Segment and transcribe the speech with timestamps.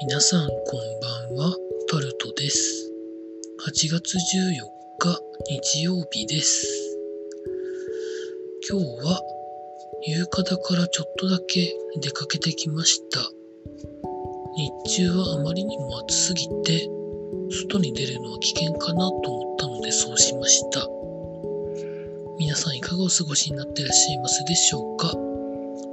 [0.00, 1.56] 皆さんこんばんは、
[1.90, 2.92] タルトです。
[3.66, 4.20] 8月14
[4.98, 5.20] 日
[5.50, 6.66] 日曜日です。
[8.70, 9.20] 今日は
[10.06, 13.20] 夕方からちょっとだけ出かけてきました。
[14.86, 16.88] 日中はあまりにも暑すぎて、
[17.66, 20.86] 外に出るのは危険かなと思ったのでそうしました。
[22.38, 25.10] 皆さんいかがお過ごしになっていらっしゃいますでしょうか？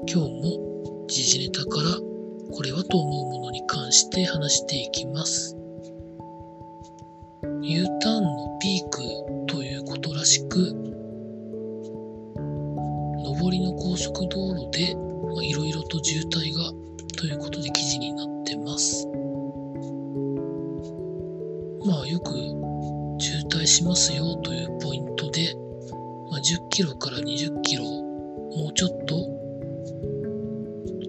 [0.08, 2.15] 今日も時事ネタから
[2.56, 5.58] これはと思うものに関して話していきます。
[7.62, 9.02] U ターンのピーク
[9.48, 10.60] ということらしく、
[13.26, 14.92] 上りの高速道路で
[15.46, 16.72] いろいろと渋滞が
[17.18, 19.06] ということで記事になってます。
[21.86, 22.34] まあよく
[23.20, 25.54] 渋滞しますよというポイントで、
[26.32, 29.35] まあ、10キロから20キロもうちょっと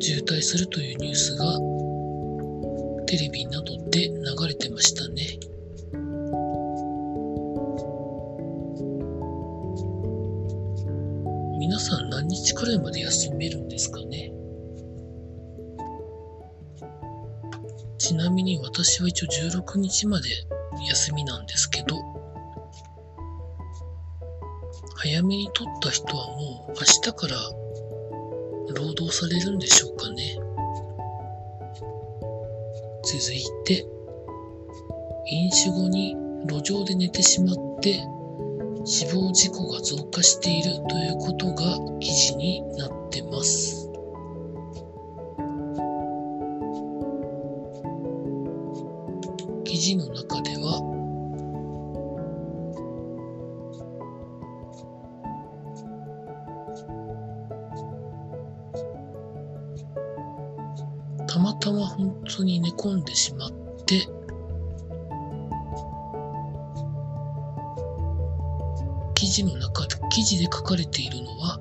[0.01, 1.59] 渋滞するというニュースが
[3.07, 4.15] テレビなどで流
[4.49, 5.39] れてましたね。
[11.59, 14.33] 皆さん何日くらいまで休めるんですかね？
[17.99, 20.29] ちなみに私は一応16日まで
[20.89, 21.97] 休みなんですけど、
[24.97, 27.37] 早めに取った人はもう明日から
[28.75, 30.39] 労働されるんでしょうかね。
[33.05, 33.87] 続いて、
[35.29, 36.17] 飲酒後に
[36.49, 38.01] 路上で寝てしまって
[38.85, 43.91] 死亡事故が増加しているということが記事になってます。
[49.65, 50.16] 記事の
[61.37, 63.51] たまたま本当に寝込んでしまっ
[63.85, 64.09] て、
[69.15, 71.61] 記事の中で、記事で書かれているのは、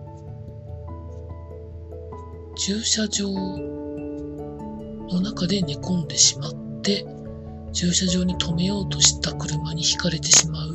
[2.55, 7.05] 駐車場の中で寝込んでしまって、
[7.73, 10.73] 駐車場に止めようとした車にひかれてしまう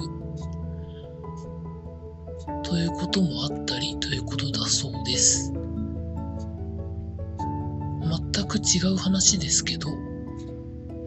[2.64, 5.54] ということもあったりということだそうです。
[8.50, 9.88] く違う話ですけど、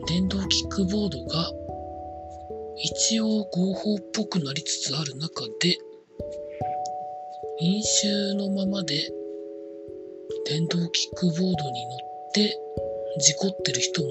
[0.07, 1.51] 電動キックボードが
[2.77, 5.77] 一応合法っぽくなりつつある中で、
[7.59, 8.95] 飲酒のままで
[10.45, 12.57] 電動キックボードに乗って
[13.19, 14.09] 事故ってる人も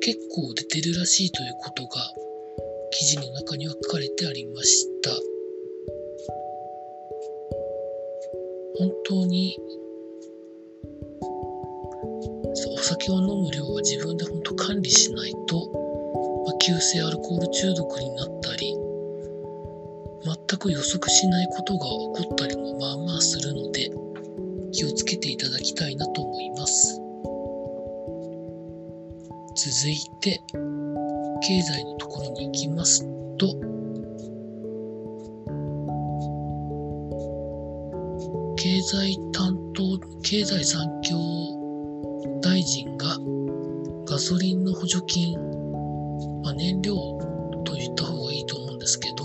[0.00, 1.90] 結構出てるらしいということが
[2.92, 5.10] 記事の中には書かれてありました。
[8.78, 9.58] 本当に
[13.02, 15.56] 酒を飲む量は自分で本当管理しないと、
[16.46, 18.76] まあ、急性アルコール中毒になったり
[20.24, 21.86] 全く予測しないことが
[22.20, 23.90] 起こったりもまあまあするので
[24.70, 26.98] 気をつけていただきたいなと思います。
[29.54, 30.40] 続いて
[31.42, 33.04] 経済のところに行きます
[33.36, 33.48] と
[38.56, 41.31] 経済担当経済産業
[42.52, 43.16] 大臣が
[44.06, 45.32] ガソリンの補助金、
[46.42, 46.94] まあ、燃料
[47.64, 49.24] と言った方がいいと思うんですけど、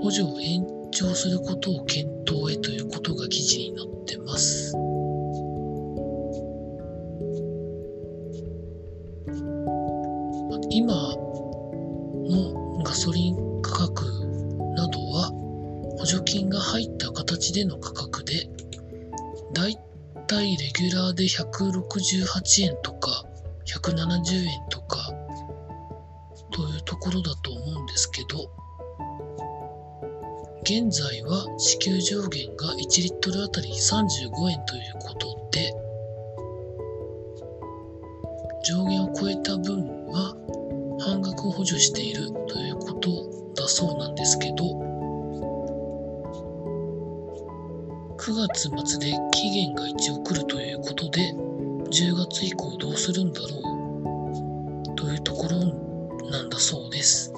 [0.00, 4.76] 補助を延長することを検討へということが記事になってます。
[10.70, 10.94] 今
[12.30, 14.04] のガソリン価格
[14.76, 15.32] などは
[15.98, 18.48] 補助金が入った形での価格で、
[19.52, 19.66] だ
[20.26, 23.24] いたいレギュラーで168円とか
[23.64, 25.12] 170円とか
[26.50, 28.50] というところだと思うんですけど
[30.62, 35.72] 現在は支給上限が1リットルあたり35円ということで
[38.64, 40.34] 上限を超えた分は
[40.98, 44.85] 半額補助しているということだそうなんですけど
[48.26, 53.46] 9月末で期限が一応来るということで、10月以降どうするんだろ
[54.92, 54.96] う？
[54.96, 55.58] というところ
[56.28, 57.32] なんだそうです。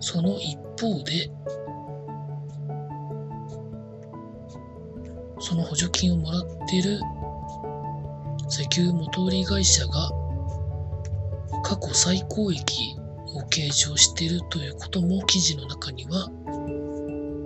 [0.00, 1.30] その一方で、
[5.38, 6.98] その補助金をもらっている
[8.48, 10.10] 石油元売り会社が
[11.62, 12.96] 過去最高益
[13.34, 16.30] を計上しているということも記事の中には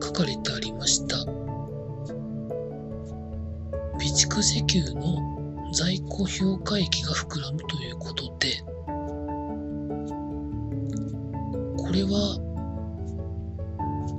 [0.02, 1.18] 書かれてありました。
[3.98, 8.62] 備蓄石油の在庫評価益が膨らむということで、
[11.76, 12.38] これは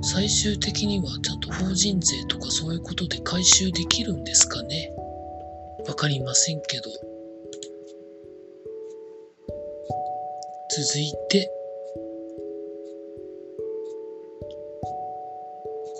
[0.02, 4.92] 最終的にはちゃんと法人税とかそういうことで回収できるんですかね
[5.86, 6.90] わかりませんけど。
[10.70, 11.50] 続いて、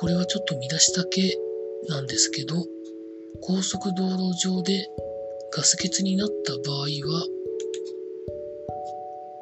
[0.08, 1.36] これはちょっと見出しだけ
[1.90, 2.54] なんですけど、
[3.42, 4.88] 高速道路上で
[5.52, 7.26] ガス欠になった場合は、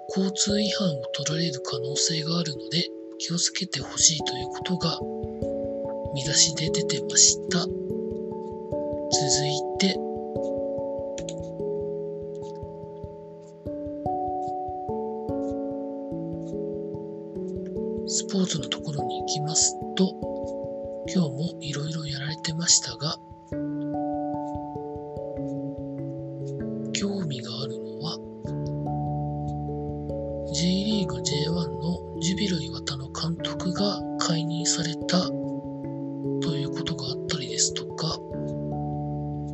[0.08, 2.84] 交通違反を取られる可能性があるので
[3.18, 4.98] 気をつけてほしいということが
[6.14, 7.60] 見出しで出てました。
[7.60, 7.70] 続
[9.46, 9.94] いて、
[18.08, 20.35] スポーツのところに行きますと、
[21.08, 23.17] 今日もいろいろやられてましたが、
[26.93, 28.19] 興味があるのは、
[30.53, 35.20] J リーグ J1 のジュビロ磐田の監督が解任された
[36.41, 38.19] ということがあったりですとか、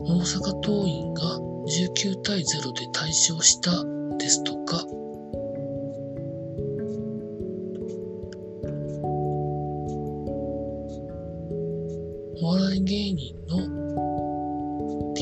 [0.05, 3.71] 大阪桐蔭が19対0で大勝した
[4.17, 4.83] ですとか、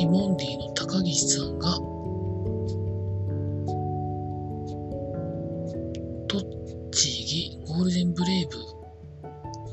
[0.00, 1.76] ティモンディの高岸さんが
[6.26, 8.56] 栃木ゴールデンブレイブ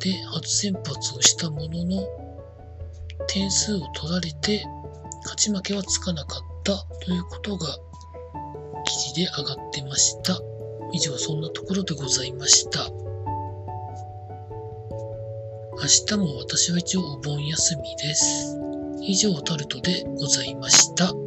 [0.02, 2.04] で初先発をしたものの
[3.30, 4.66] 点数を取られて
[5.24, 6.74] 勝ち負けはつかなかった
[7.06, 7.66] ということが
[8.84, 10.38] 記事で上がってました。
[10.92, 12.90] 以上そんなところでございました。
[15.78, 18.77] 明日も私は一応お盆休みです。
[19.08, 21.27] 以上タルトでございました。